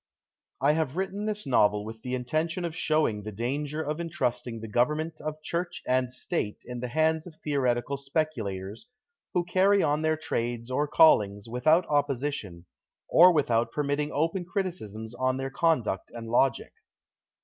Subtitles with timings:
[0.63, 4.97] HAVE written this novel with the intention of showing the danger of entrusting the govern
[4.97, 8.87] ment of Church and State in the hands of theo retical speculators,
[9.35, 12.65] who carry on their trades or callings without opposition,
[13.09, 16.73] or without permitting open criticisms on their conduct and logic.